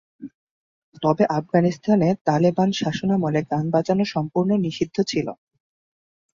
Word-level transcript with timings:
তবে 1.03 1.23
আফগানিস্তানে 1.31 2.07
তালেবান 2.27 2.69
শাসনামলে 2.79 3.41
গান 3.51 3.65
বাজানো 3.73 4.05
সম্পূর্ণ 4.13 4.51
নিষিদ্ধ 4.65 4.97
ছিল। 5.07 5.27